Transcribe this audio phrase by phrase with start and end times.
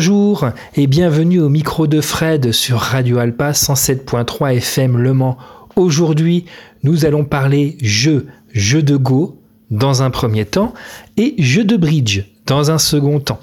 [0.00, 5.36] Bonjour et bienvenue au micro de Fred sur Radio Alpa 107.3 FM Le Mans.
[5.76, 6.46] Aujourd'hui,
[6.84, 9.38] nous allons parler jeu, jeu de Go
[9.70, 10.72] dans un premier temps
[11.18, 13.40] et jeu de bridge dans un second temps.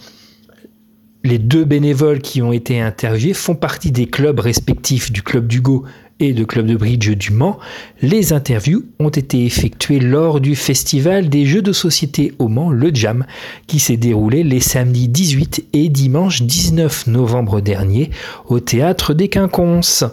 [1.28, 5.60] Les deux bénévoles qui ont été interviewés font partie des clubs respectifs du club du
[5.60, 5.84] Go
[6.22, 7.60] et de club de bridge du Mans.
[8.02, 12.92] Les interviews ont été effectuées lors du festival des jeux de société au Mans, le
[12.94, 13.26] Jam,
[13.68, 18.10] qui s'est déroulé les samedis 18 et dimanche 19 novembre dernier
[18.48, 20.06] au théâtre des Quinconces.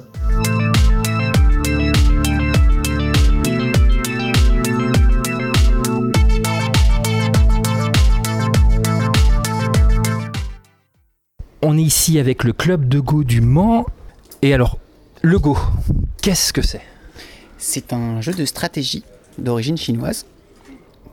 [11.67, 13.87] On est ici avec le club de Go du Mans.
[14.43, 14.79] Et alors,
[15.23, 15.57] le Go,
[16.21, 16.83] qu'est-ce que c'est?
[17.57, 19.03] C'est un jeu de stratégie
[19.39, 20.27] d'origine chinoise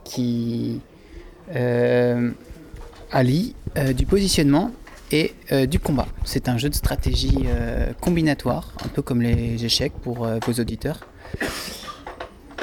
[0.04, 0.82] qui
[1.56, 2.32] euh,
[3.14, 4.72] allie euh, du positionnement
[5.14, 6.08] et euh, du combat.
[6.26, 7.46] C'est un jeu de stratégie
[8.02, 11.00] combinatoire, un peu comme les échecs pour vos auditeurs.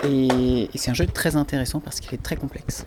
[0.04, 2.84] Et, et c'est un jeu très intéressant parce qu'il est très complexe.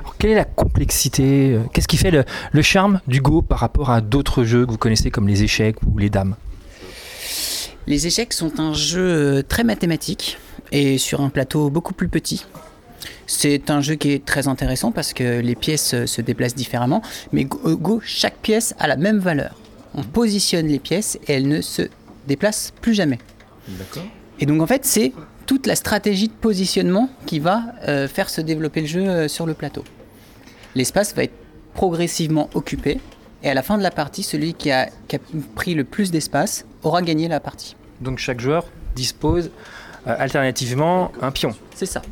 [0.00, 3.90] Alors, quelle est la complexité Qu'est-ce qui fait le, le charme du Go par rapport
[3.90, 6.36] à d'autres jeux que vous connaissez comme les échecs ou les dames?
[7.86, 10.38] Les échecs sont un jeu euh, très mathématique
[10.72, 12.46] et sur un plateau beaucoup plus petit.
[13.26, 17.02] C'est un jeu qui est très intéressant parce que les pièces euh, se déplacent différemment,
[17.32, 19.56] mais Go, euh, Go, chaque pièce a la même valeur.
[19.94, 21.82] On positionne les pièces et elles ne se
[22.26, 23.18] déplacent plus jamais.
[23.68, 24.04] D'accord.
[24.40, 25.12] Et donc en fait, c'est
[25.46, 29.46] toute la stratégie de positionnement qui va euh, faire se développer le jeu euh, sur
[29.46, 29.84] le plateau.
[30.74, 31.34] L'espace va être
[31.74, 33.00] progressivement occupé
[33.42, 35.18] et à la fin de la partie, celui qui a, qui a
[35.54, 37.76] pris le plus d'espace aura gagné la partie.
[38.00, 39.50] Donc chaque joueur dispose
[40.06, 41.54] euh, alternativement un pion.
[41.74, 42.02] C'est ça.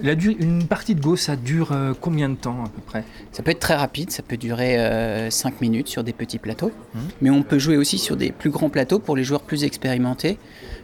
[0.00, 3.04] La une partie de Go, ça dure euh, combien de temps à peu près?
[3.30, 7.00] Ça peut être très rapide, ça peut durer 5 minutes sur des petits plateaux, Mhm.
[7.20, 10.38] mais on peut jouer aussi sur des plus grands plateaux pour les joueurs plus expérimentés,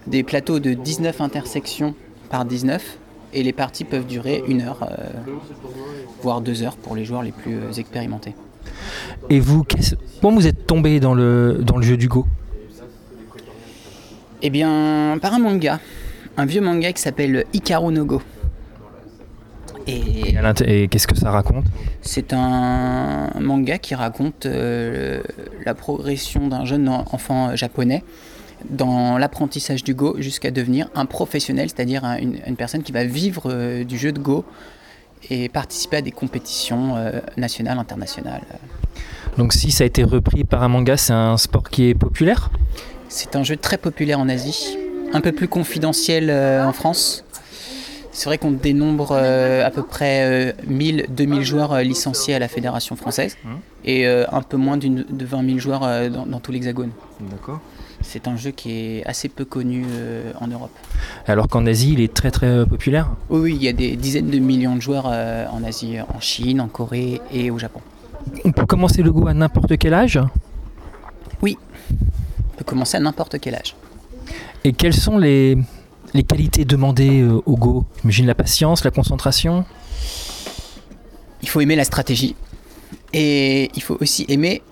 [0.07, 1.95] des plateaux de 19 intersections
[2.31, 2.99] par 19,
[3.35, 5.07] et les parties peuvent durer une heure, euh,
[6.23, 8.35] voire deux heures pour les joueurs les plus euh, expérimentés.
[9.31, 12.27] Et vous, qu'est-ce- comment vous êtes tombé dans le, dans le jeu du Go?
[14.43, 15.81] Eh bien, par un manga,
[16.37, 18.23] un vieux manga qui s'appelle Ikaru no Go.
[19.89, 21.65] Et qu'est-ce que ça raconte?
[22.03, 25.23] C'est un manga qui raconte euh,
[25.65, 28.05] la progression d'un jeune en- enfant japonais
[28.69, 33.05] dans l'apprentissage du Go jusqu'à devenir un professionnel, c'est-à-dire un- une, une personne qui va
[33.05, 34.45] vivre euh, du jeu de Go
[35.31, 38.43] et participer à des compétitions euh, nationales, internationales.
[39.37, 42.51] Donc si ça a été repris par un manga, c'est un sport qui est populaire?
[43.09, 44.77] C'est un jeu très populaire en Asie,
[45.13, 47.25] un peu plus confidentiel euh, en France.
[48.13, 52.97] C'est vrai qu'on dénombre euh, à peu près 1000-2000 joueurs euh, licenciés à la Fédération
[52.97, 53.51] française Mhm.
[53.85, 56.91] et euh, un peu moins de 20 000 joueurs euh, dans, dans tout l'Hexagone.
[57.21, 57.61] D'accord.
[58.01, 60.71] C'est un jeu qui est assez peu connu euh, en Europe.
[61.27, 63.11] Alors qu'en Asie, il est très très euh, populaire?
[63.29, 66.21] Oui, oui, il y a des dizaines de millions de joueurs euh, en Asie, en
[66.21, 67.81] Chine, en Corée et au Japon.
[68.45, 70.19] On peut commencer le Go à n'importe quel âge?
[71.43, 71.47] On
[72.59, 73.75] peut commencer à n'importe quel âge.
[74.65, 75.57] Et quelles sont les,
[76.15, 77.87] les qualités demandées euh, au Go.
[78.01, 79.65] J'imagine la patience, la concentration.
[81.43, 82.35] Il faut aimer la stratégie.
[83.13, 84.63] Et il faut aussi aimer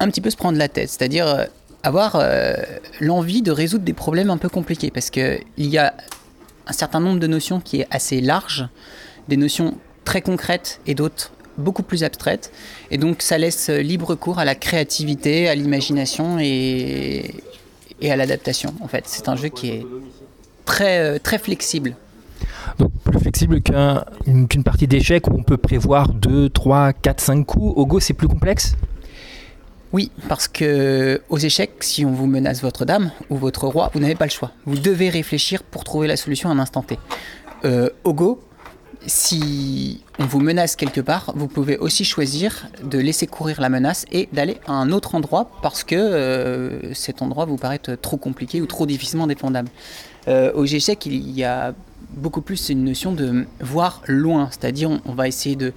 [0.00, 1.44] un petit peu se prendre la tête, c'est-à-dire euh,
[1.82, 2.54] avoir euh,
[3.00, 4.90] l'envie de résoudre des problèmes un peu compliqués.
[4.90, 5.94] Parce que il y a
[6.66, 8.68] un certain nombre de notions qui est assez large,
[9.28, 12.50] des notions très concrètes et d'autres beaucoup plus abstraites.
[12.90, 17.34] Et donc ça laisse libre cours à la créativité, à l'imagination et
[18.02, 19.04] à l'adaptation en fait.
[19.06, 19.86] C'est un jeu qui est
[20.64, 21.94] très euh, très flexible.
[22.78, 27.20] Donc plus flexible qu'un- une- qu'une partie d'échecs où on peut prévoir 2, 3, 4,
[27.20, 27.72] 5 coups.
[27.76, 28.74] Au Go, c'est plus complexe?
[29.92, 34.00] Oui, parce que aux échecs, si on vous menace votre dame ou votre roi, vous
[34.00, 34.52] n'avez pas le choix.
[34.64, 36.98] Vous devez réfléchir pour trouver la solution à un instant T.
[37.66, 38.42] Euh, au Go,
[39.06, 44.06] si on vous menace quelque part, vous pouvez aussi choisir de laisser courir la menace
[44.12, 48.62] et d'aller à un autre endroit parce que euh, cet endroit vous paraît trop compliqué
[48.62, 49.68] ou trop difficilement défendable.
[50.28, 51.74] Euh, aux échecs, il y a
[52.14, 55.72] beaucoup plus une notion de voir loin, c'est-à-dire on, on va essayer de,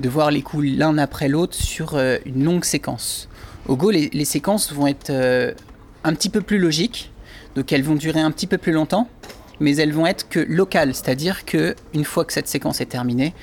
[0.00, 3.28] de voir les coups l'un après l'autre sur euh, une longue séquence.
[3.66, 5.52] Au Go, les, les séquences vont être euh,
[6.04, 7.10] un petit peu plus logiques,
[7.56, 9.08] donc elles vont durer un petit peu plus longtemps,
[9.60, 13.34] mais elles vont être que locales, c'est-à-dire que une fois que cette séquence est terminée,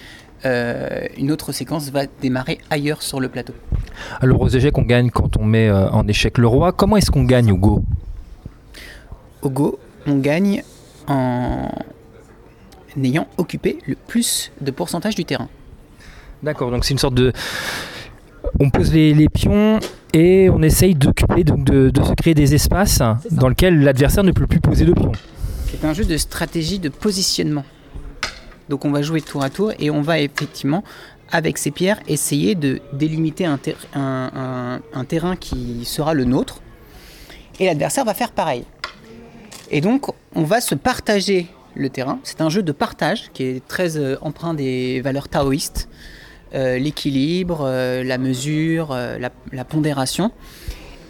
[0.45, 3.53] euh, une autre séquence va démarrer ailleurs sur le plateau.
[4.21, 6.71] Alors aux échecs, on gagne quand on met en échec le roi.
[6.71, 7.83] Comment est-ce qu'on gagne au Go?
[9.41, 10.63] Au Go, on gagne
[11.07, 11.69] en
[13.03, 15.49] ayant occupé le plus de pourcentage du terrain.
[16.43, 17.33] D'accord, donc c'est une sorte de
[18.59, 19.79] On pose les, pions
[20.13, 23.01] et on essaye d'occuper, donc de, se créer des espaces
[23.31, 25.11] dans lesquels l'adversaire ne peut plus poser de pions.
[25.69, 27.65] C'est un jeu de stratégie de positionnement.
[28.69, 30.83] Donc on va jouer tour à tour et on va effectivement,
[31.31, 33.59] avec ces pierres, essayer de délimiter un,
[34.93, 36.61] un terrain qui sera le nôtre.
[37.59, 38.63] Et l'adversaire va faire pareil.
[39.71, 42.19] Et donc on va se partager le terrain.
[42.23, 45.89] C'est un jeu de partage qui est très euh, empreint des valeurs taoïstes.
[46.55, 50.31] Euh, l'équilibre, euh, la mesure, la, pondération.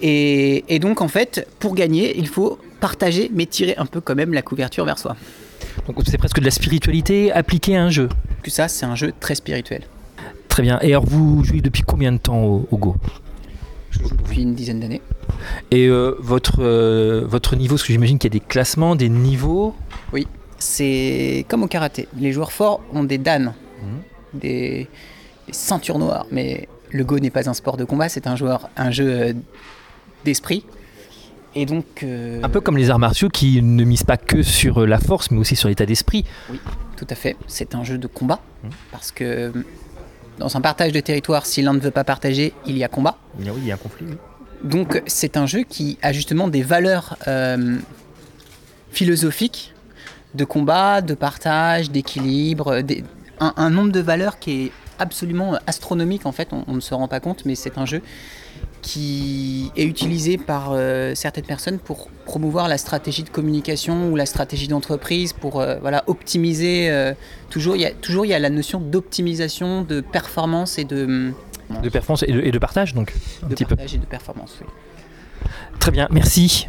[0.01, 4.33] Et, donc en fait, pour gagner, il faut partager, mais tirer un peu quand même
[4.33, 5.15] la couverture vers soi.
[5.87, 8.09] Donc c'est presque de la spiritualité appliquée à un jeu.
[8.43, 9.83] Que ça, c'est un jeu très spirituel.
[10.49, 10.79] Très bien.
[10.81, 12.95] Et alors vous jouez depuis combien de temps au, Go?
[13.91, 15.01] Je joue depuis une dizaine d'années.
[15.71, 15.89] Et
[16.19, 16.63] votre,
[17.23, 19.75] votre niveau, parce que j'imagine qu'il y a des classements, des niveaux
[20.13, 20.27] Oui,
[20.59, 22.07] c'est comme au karaté.
[22.17, 24.39] Les joueurs forts ont des danes, mhm.
[24.39, 24.87] des,
[25.51, 26.27] ceintures noires.
[26.31, 29.33] Mais le Go n'est pas un sport de combat, c'est un, joueur, un jeu euh,
[30.25, 30.65] d'esprit.
[31.55, 32.03] Et donc.
[32.03, 35.31] Euh, un peu comme les arts martiaux qui ne misent pas que sur la force,
[35.31, 36.25] mais aussi sur l'état d'esprit.
[36.51, 36.59] Oui,
[36.97, 37.35] tout à fait.
[37.47, 38.41] C'est un jeu de combat.
[38.63, 38.69] Mhm.
[38.91, 39.51] Parce que
[40.39, 43.17] dans un partage de territoire, si l'un ne veut pas partager, il y a combat.
[43.37, 44.07] Oui, il y a un conflit.
[44.63, 47.77] Donc c'est un jeu qui a justement des valeurs euh,
[48.91, 49.73] philosophiques
[50.33, 52.81] de combat, de partage, d'équilibre,
[53.39, 57.19] un, nombre de valeurs qui est absolument astronomique en fait, on, ne se rend pas
[57.19, 58.01] compte, mais c'est un jeu
[58.81, 64.25] qui est utilisé par euh, certaines personnes pour promouvoir la stratégie de communication ou la
[64.25, 66.89] stratégie d'entreprise, pour euh, voilà, optimiser.
[66.89, 67.13] Euh,
[67.49, 71.31] toujours, il y a, toujours il y a la notion d'optimisation, de performance et de...
[71.83, 74.67] De performance et de, partage donc un de partage et de performance, oui.
[75.79, 76.67] Très bien, merci.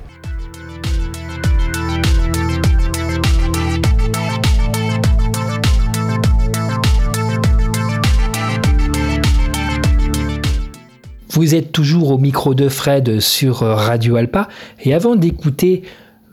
[11.32, 14.48] Vous êtes toujours au micro de Fred sur Radio Alpa
[14.82, 15.82] et avant d'écouter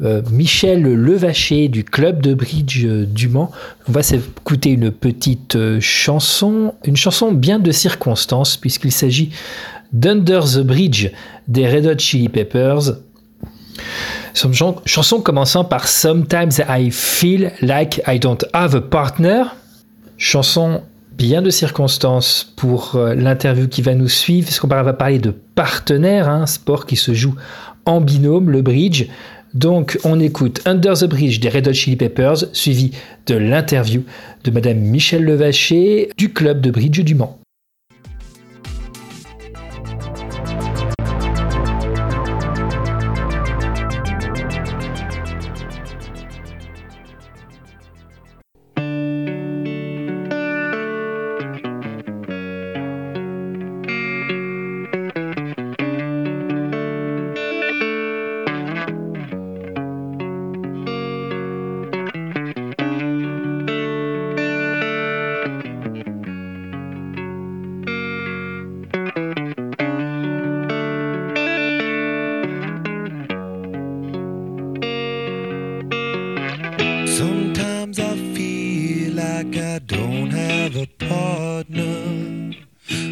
[0.01, 3.51] euh, Michel Levaché du club de bridge du Mans,
[3.87, 9.31] on va s'écouter une petite euh, chanson, une chanson bien de circonstance puisqu'il s'agit
[9.93, 11.09] d'Under the Bridge
[11.47, 12.97] des Red Hot Chili Peppers.
[14.33, 19.43] Chanson commençant par Sometimes I feel like I don't have a partner.
[20.17, 20.81] Chanson
[21.17, 25.31] bien de circonstances pour euh, l'interview qui va nous suivre, parce qu'on va parler de
[25.31, 27.35] partenaire, un hein, sport qui se joue
[27.85, 29.07] en binôme, le bridge.
[29.53, 32.91] Donc on écoute Under the Bridge des Red Hot Chili Peppers, suivi
[33.25, 34.03] de l'interview
[34.43, 37.39] de Madame Michel Levaché du club de bridge du Mans.
[79.37, 82.53] like I don't have a partner.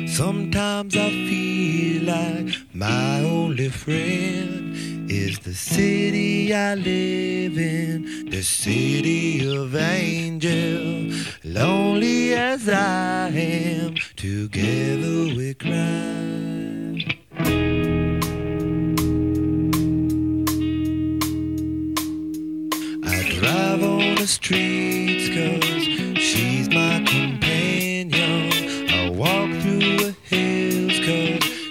[0.07, 9.45] Sometimes I feel like my only friend is the city I live in, the city
[9.55, 11.13] of angels.
[11.43, 16.15] Lonely as I am, together we cry.
[23.13, 24.94] I drive on the street
[26.75, 28.51] my companion.
[28.89, 30.15] I walk through the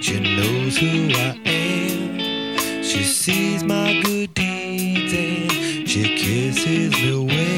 [0.01, 2.83] she knows who I am.
[2.83, 7.54] She sees my good deeds and she kisses me away.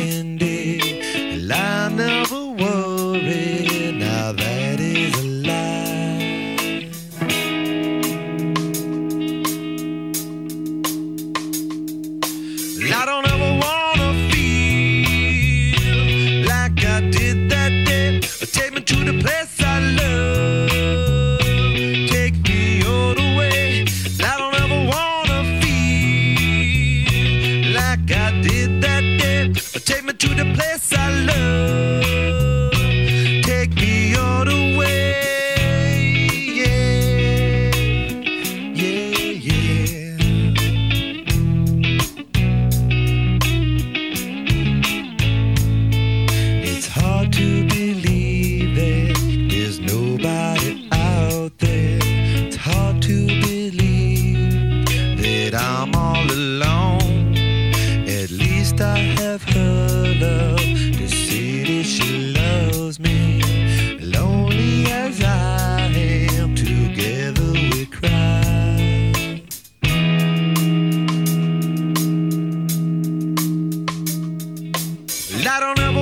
[75.49, 75.96] I don't know.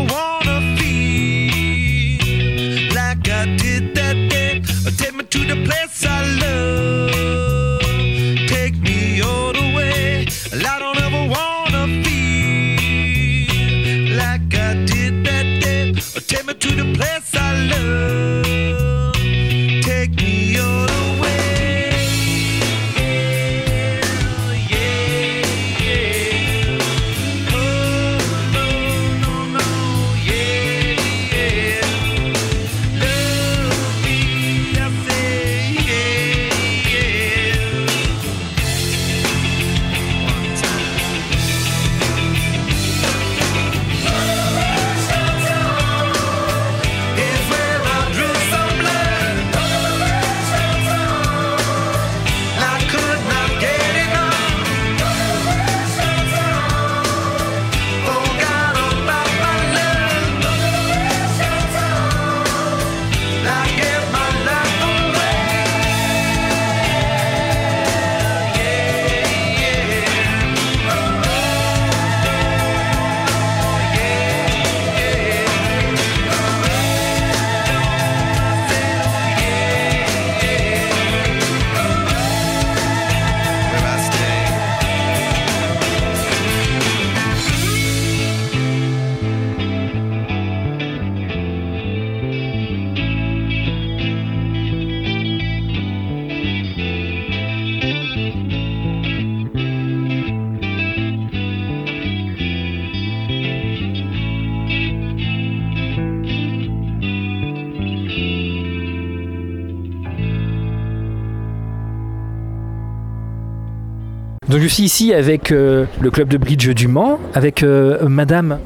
[114.55, 118.61] Donc je suis ici avec euh, le club de bridge du Mans, avec euh, Madame.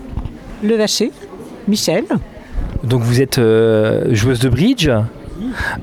[0.62, 1.12] Levaché,
[1.66, 2.04] Michel.
[2.84, 4.90] Donc vous êtes euh, joueuse de bridge.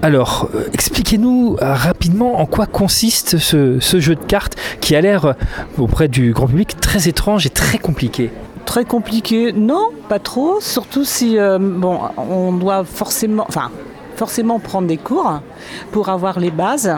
[0.04, 5.34] Alors, euh, expliquez-nous rapidement en quoi consiste ce, ce jeu de cartes qui a l'air,
[5.80, 8.30] auprès du grand public, très étrange et très compliqué.
[8.66, 10.60] Très compliqué, non, pas trop.
[10.62, 13.72] Surtout si, euh, bon, on doit forcément, enfin,
[14.16, 15.40] forcément prendre des cours
[15.92, 16.92] pour avoir les bases.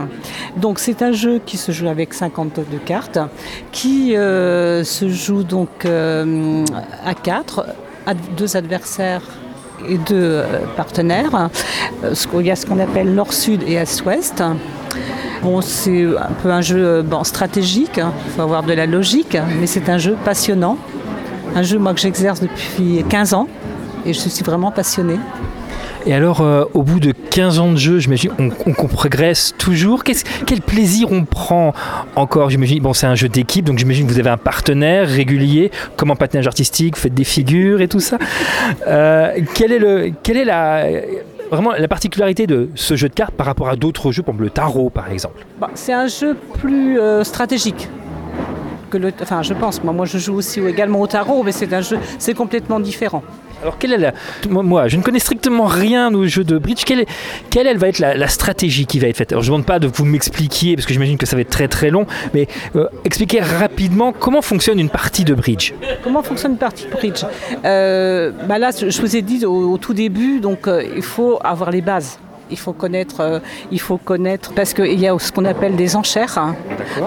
[0.56, 3.20] Donc c'est un jeu qui se joue avec 52 cartes,
[3.72, 6.66] qui euh, se joue donc euh,
[7.06, 7.66] à 4,
[8.06, 9.22] à deux adversaires
[9.88, 10.44] et deux euh,
[10.76, 11.50] partenaires.
[12.32, 14.44] Qu'il y a ce qu'on appelle nord-sud et est-ouest.
[15.44, 19.88] Bon, c'est un peu un jeu stratégique, il faut avoir de la logique, mais c'est
[19.88, 20.78] un jeu passionnant.
[21.56, 23.48] Un jeu moi, que j'exerce depuis 15 ans
[24.06, 25.20] et je suis vraiment passionnée.
[26.10, 29.54] Et alors, euh, au bout de 15 ans de jeu, j'imagine, on, on- qu'on progresse
[29.58, 30.04] toujours.
[30.06, 31.74] Quel plaisir on prend
[32.16, 32.50] encore?
[32.50, 36.10] J'imagine, bon, c'est un jeu d'équipe, donc j'imagine que vous avez un partenaire régulier, comme
[36.10, 38.18] en patinage artistique, vous faites des figures et tout ça.
[38.88, 40.86] Euh, quelle est, la,
[41.52, 44.50] vraiment la particularité de ce jeu de cartes par rapport à d'autres jeux, comme le
[44.50, 45.46] tarot, par exemple?
[45.60, 47.90] Bah, c'est un jeu plus euh, stratégique.
[49.22, 49.84] Enfin, je pense.
[49.84, 53.22] Moi, moi, je joue aussi également au tarot, mais c'est un jeu, c'est complètement différent.
[53.62, 54.14] Alors, quelle est la,
[54.50, 56.84] moi, je ne connais strictement rien au jeu de bridge.
[56.86, 57.08] Quelle, est-
[57.50, 59.32] quelle elle va être la, stratégie qui va être faite?
[59.32, 61.50] Alors, je ne demande pas de vous m'expliquer, parce que j'imagine que ça va être
[61.50, 65.74] très très long, mais euh, expliquez rapidement comment fonctionne une partie de bridge.
[66.04, 67.24] Comment fonctionne une partie bridge?
[67.66, 71.40] Euh, bah Là, je vous ai dit au, au tout début, donc euh, il faut
[71.44, 72.20] avoir les bases.
[72.50, 73.40] Il faut connaître, euh,
[73.72, 76.56] il faut connaître, parce qu'il y a ce qu'on appelle des enchères hein,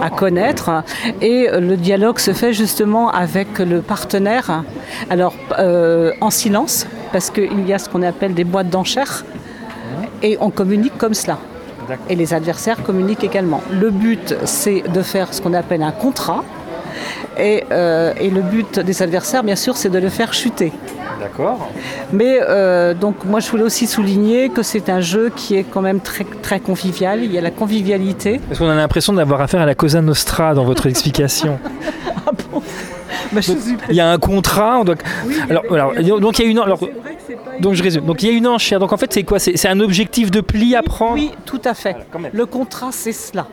[0.02, 0.82] à connaître,
[1.20, 4.62] et le dialogue se fait justement avec le partenaire.
[5.08, 9.24] Alors euh, en silence, parce qu'il y a ce qu'on appelle des boîtes d'enchères,
[10.22, 11.38] et on communique comme cela.
[12.08, 13.62] Et les adversaires communiquent également.
[13.72, 16.44] Le but, c'est de faire ce qu'on appelle un contrat.
[17.38, 20.72] Et, euh, et le but des adversaires, bien sûr, c'est de le faire chuter.
[21.20, 21.68] D'accord.
[22.12, 25.82] Mais euh, donc moi, je voulais aussi souligner que c'est un jeu qui est quand
[25.82, 27.22] même très, très convivial.
[27.22, 28.40] Il y a la convivialité.
[28.48, 31.58] Parce qu'on a l'impression d'avoir affaire à la Cosa Nostra dans votre explication.
[33.32, 34.96] Bah, je suis- Il y a un contrat, on doit...
[35.48, 36.58] alors, alors, donc il y a une...
[36.58, 36.80] Alors,
[37.60, 38.04] donc je résume.
[38.04, 38.80] Donc il y a une enchère.
[38.80, 39.38] Donc en fait, c'est quoi?
[39.38, 41.14] C'est un objectif de pli à prendre?
[41.14, 41.94] Oui, tout à fait.
[42.32, 43.46] Le contrat, c'est cela.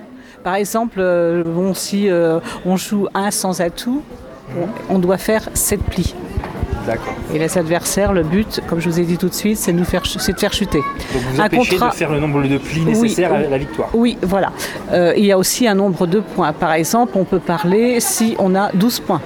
[0.43, 4.01] Par exemple, euh, bon, si euh, on joue un sans atout,
[4.89, 6.15] on, on doit faire sept plis.
[7.33, 9.77] Et les adversaires, le but, comme je vous ai dit tout de suite, c'est de,
[9.79, 10.79] nous faire, c'est de faire chuter.
[10.79, 13.43] Donc vous Un empêchez contrat- de faire le nombre de plis Oui, nécessaires à oui.
[13.49, 13.89] la victoire.
[13.93, 14.51] Oui, voilà.
[14.91, 16.53] Euh, il y a aussi un nombre de points.
[16.53, 19.21] Par exemple, on peut parler si on a 12 points.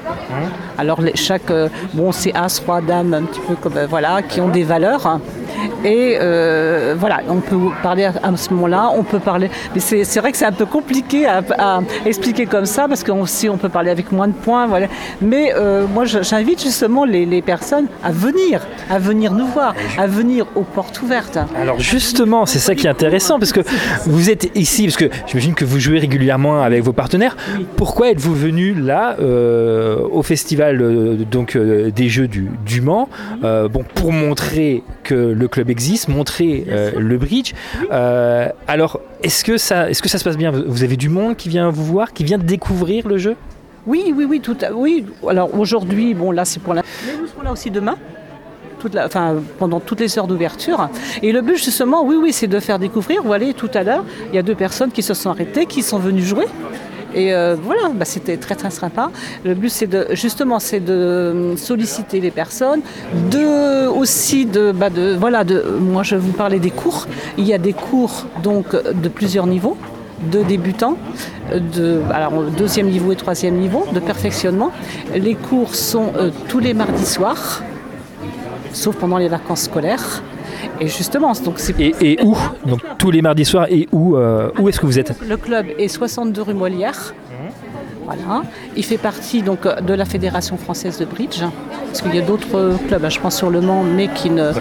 [0.78, 4.22] Alors les- chaque, euh, bon, c'est As, Roi, Dame, un petit peu comme, euh, voilà,
[4.22, 5.20] qui ont des valeurs.
[5.84, 9.50] Et euh, voilà, on peut parler à, ce moment-là, on peut parler.
[9.74, 13.50] Mais c'est vrai que c'est un peu compliqué à, expliquer comme ça, parce que si
[13.50, 14.88] on peut parler avec moins de points, voilà.
[15.22, 20.46] Mais euh, moi, j'invite justement les, personnes à venir, à venir nous voir, à venir
[20.56, 21.40] aux portes ouvertes.
[21.60, 23.62] Alors justement, c'est ça qui est intéressant parce que
[24.06, 27.36] vous êtes ici, parce que j'imagine que vous jouez régulièrement avec vos partenaires.
[27.78, 33.10] Pourquoi êtes-vous venu là euh, au festival donc des Jeux du, du Mans?
[33.42, 37.54] Bon, pour montrer que le club existe, montrer euh, le bridge.
[37.92, 40.52] Euh, alors, est-ce que ça, est-ce que ça se passe bien?
[40.52, 43.36] Vous avez du monde qui vient vous voir, qui vient découvrir le jeu?
[43.86, 45.06] Oui, oui, oui, tout à, oui.
[45.28, 46.84] Alors aujourd'hui, bon là c'est pour la.
[47.06, 47.96] Mais nous serons là aussi demain.
[48.80, 50.90] Toute la, enfin, pendant toutes les heures d'ouverture.
[51.22, 53.22] Et le but justement, oui, oui, c'est de faire découvrir.
[53.22, 55.84] Vous voyez, tout à l'heure, il y a deux personnes qui se sont arrêtées, qui
[55.84, 56.46] sont venues jouer.
[57.14, 59.12] Et euh, voilà, bah, c'était très très sympa.
[59.44, 62.82] Le but c'est de justement c'est de solliciter les personnes,
[63.32, 67.08] de aussi de, bah, de voilà de moi je vous parler des cours.
[67.38, 69.78] Il y a des cours donc de plusieurs niveaux
[70.32, 70.98] de débutants,
[71.52, 74.72] de alors, deuxième niveau et troisième niveau de perfectionnement.
[75.16, 77.64] Les cours sont euh, tous les mardis soirs,
[78.74, 80.24] sauf pendant les vacances scolaires.
[80.80, 84.50] Et justement, donc c'est et, et où Donc tous les mardis soirs et où euh,
[84.60, 87.14] Où est-ce que vous êtes le club est 62 rue Molière.
[88.06, 88.44] Voilà.
[88.76, 91.42] Il fait partie donc de la Fédération française de bridge.
[91.86, 94.52] Parce qu'il y a d'autres clubs, hein, je pense sur le Mans, mais qui ne.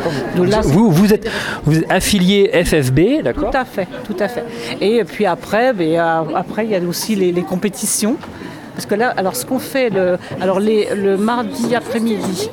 [0.45, 1.29] là, Vous, vous êtes,
[1.65, 4.45] vous êtes affilié FFB, Tout d'accord à fait, tout à fait.
[4.81, 8.17] Et puis après, ben, euh, après il y a aussi les, les compétitions.
[8.75, 12.51] Parce que là, alors ce qu'on fait, le, le mardi après-midi,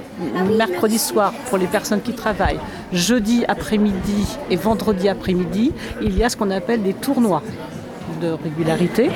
[0.57, 2.59] mercredi soir pour les personnes qui travaillent,
[2.91, 7.43] jeudi après-midi et vendredi après-midi, il y a ce qu'on appelle des tournois.
[8.21, 9.09] De régularité.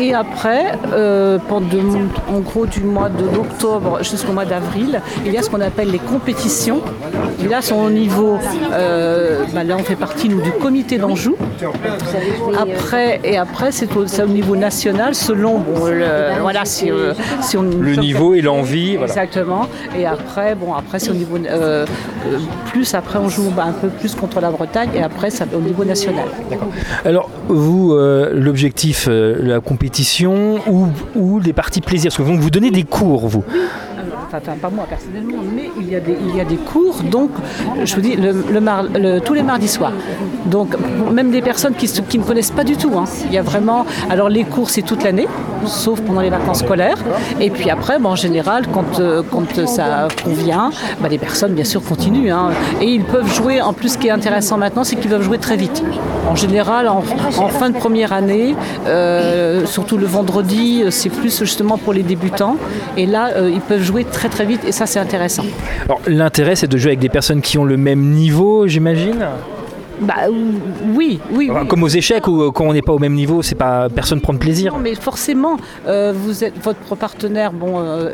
[0.00, 5.38] Et après, euh, pendant, en gros du mois de l'octobre jusqu'au mois d'avril, il y
[5.38, 6.80] a ce qu'on appelle les compétitions.
[7.44, 8.38] Et là, sont au niveau,
[8.72, 11.36] euh, bah là on fait partie nous, du comité d'Anjou.
[12.58, 17.56] Après, et après, c'est au, au, niveau national, selon bon, le, voilà, si, euh, si
[17.56, 18.96] on, le niveau et l'envie.
[18.96, 19.68] Exactement.
[19.96, 21.38] Et après, bon, après c'est au niveau
[22.66, 22.94] plus.
[22.94, 25.84] Après, on joue bah, un peu plus contre la Bretagne, et après, ça au niveau
[25.84, 26.26] national.
[27.04, 32.40] Alors, vous, euh, l'objectif, euh, la compétition ou, ou les parties plaisir Parce que vous,
[32.40, 33.44] vous donnez des cours, vous
[34.38, 37.30] enfin pas moi personnellement, mais il y a des, il y a des cours, donc
[37.84, 39.92] je vous dis, le, le, le tous les mardis soirs.
[40.46, 40.76] Donc
[41.12, 42.92] même des personnes qui, qui ne connaissent pas du tout.
[42.96, 43.04] Hein.
[43.26, 45.28] Il y a vraiment, alors les cours c'est toute l'année,
[45.66, 46.98] sauf pendant les vacances scolaires.
[47.40, 51.64] Et puis après, bon, en général, quand, euh, quand ça convient, bah, les personnes bien
[51.64, 52.32] sûr continuent.
[52.32, 52.50] Hein.
[52.80, 55.38] Et ils peuvent jouer, en plus ce qui est intéressant maintenant, c'est qu'ils peuvent jouer
[55.38, 55.82] très vite.
[56.28, 58.54] En général, en, fin de première année,
[58.86, 62.56] euh, surtout le vendredi, c'est plus justement pour les débutants.
[62.96, 65.44] Et là, euh, ils peuvent jouer très très vite et ça c'est intéressant.
[65.86, 69.26] Alors l'intérêt c'est de jouer avec des personnes qui ont le même niveau, j'imagine
[70.02, 71.66] bah, oui, oui, oui.
[71.68, 74.32] Comme aux échecs où quand on n'est pas au même niveau, c'est pas personne prend
[74.32, 74.72] de plaisir.
[74.72, 75.56] Non, mais forcément,
[75.86, 78.10] euh, vous êtes votre partenaire, bon, euh,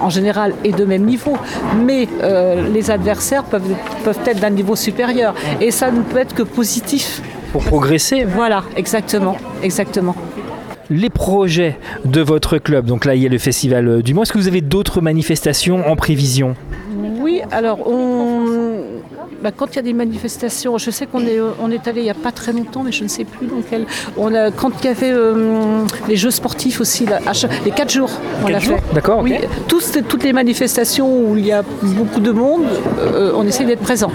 [0.00, 1.36] en général, est de même niveau,
[1.84, 3.62] mais euh, les adversaires peuvent
[4.04, 7.22] peuvent être d'un niveau supérieur, et ça ne peut être que positif.
[7.52, 8.24] Pour progresser.
[8.24, 10.14] Voilà, exactement, exactement
[10.90, 12.86] les projets de votre club.
[12.86, 14.22] Donc là, il y a le Festival du Mans.
[14.22, 16.54] Est-ce que vous avez d'autres manifestations en prévision?
[17.20, 18.35] Oui, alors on...
[19.46, 22.04] Bah, quand il y a des manifestations, je sais qu'on est, on est allé il
[22.04, 23.86] n'y a pas très longtemps, mais je ne sais plus dans quel.
[24.16, 27.20] On a, quand il y avait euh, les Jeux sportifs aussi, là,
[27.64, 28.10] les 4 jours,
[28.42, 28.74] on l'a fait.
[28.92, 29.20] D'accord.
[29.22, 29.36] Oui,
[29.68, 32.64] tous, toutes les manifestations où il y a beaucoup de monde,
[32.98, 34.10] euh, on essaie d'être présent.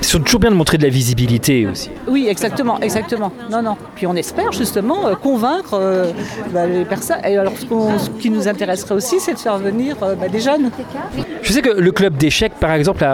[0.00, 1.88] C'est toujours bien de montrer de la visibilité aussi.
[2.08, 3.30] Oui, exactement, exactement.
[3.52, 3.76] Non, non.
[3.94, 5.80] Puis on espère justement euh, convaincre
[6.52, 7.18] bah, les personnes.
[7.24, 10.72] Et alors, ce, ce, qui nous intéresserait aussi, c'est de faire venir bah, des jeunes.
[11.40, 13.04] Je sais que le club d'échecs, par exemple,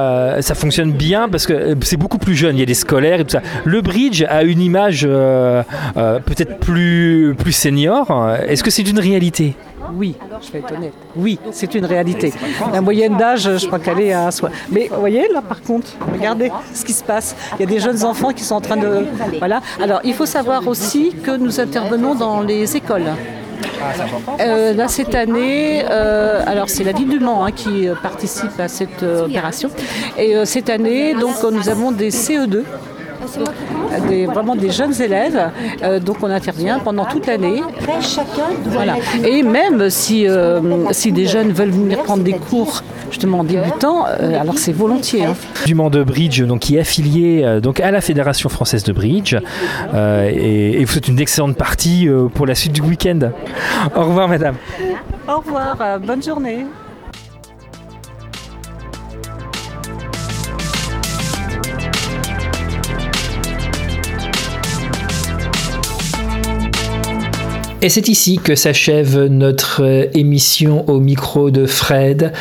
[0.41, 2.57] ça fonctionne bien parce que c'est beaucoup plus jeune.
[2.57, 3.43] Il y a des scolaires et tout ça.
[3.65, 5.63] Le bridge a une image euh,
[5.97, 8.07] euh, peut-être plus, plus senior.
[8.47, 9.55] Est-ce que c'est une réalité?
[9.95, 10.93] Oui, je vais être honnête.
[11.15, 12.33] Oui, c'est une réalité.
[12.73, 14.51] La moyenne d'âge, je crois qu'elle est à soi.
[14.71, 17.37] Mais vous voyez, là, par contre, regardez ce qui se passe.
[17.59, 19.07] Il y a des jeunes enfants qui sont en train de.
[19.39, 19.61] Voilà.
[19.81, 23.13] Alors, il faut savoir aussi que nous intervenons dans les écoles.
[24.41, 28.69] Euh, là, cette année, euh, alors c'est la ville du Mans hein, qui participe à
[28.69, 29.71] cette euh, opération.
[30.19, 32.65] Et cette année, donc, nous avons des CE2
[34.09, 35.51] des, vraiment des jeunes élèves.
[35.83, 37.63] Euh, donc on intervient pendant toute l'année.
[39.25, 44.07] Et même si, euh, si des jeunes veulent venir prendre des cours justement en débutant,
[44.07, 45.25] euh, alors c'est volontiers.
[45.25, 45.35] Hein.
[45.65, 48.93] Du Mans de Bridge, donc, qui est affilié euh, donc, à la Fédération française de
[48.93, 49.37] Bridge.
[49.95, 53.31] Euh, et, et, vous souhaite une excellente partie pour la suite du week-end.
[53.95, 54.57] Au revoir madame.
[55.29, 56.67] Au revoir, bonne journée.
[67.83, 72.33] Et c'est ici que s'achève notre émission au micro de Fred.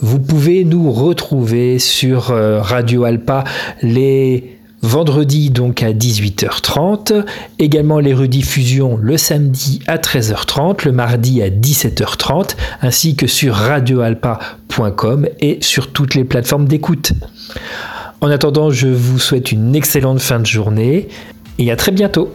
[0.00, 3.44] Vous pouvez nous retrouver sur Radio Alpa
[3.82, 7.24] les vendredis donc à 18h30,
[7.58, 15.28] également les rediffusions le samedi à 13h30, le mardi à 17h30, ainsi que sur radioalpa.com
[15.40, 17.12] et sur toutes les plateformes d'écoute.
[18.20, 21.08] En attendant, je vous souhaite une excellente fin de journée
[21.58, 22.32] et à très bientôt.